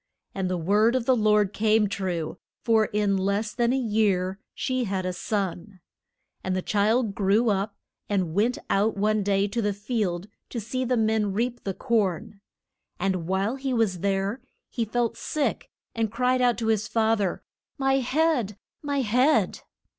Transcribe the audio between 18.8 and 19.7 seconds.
my head!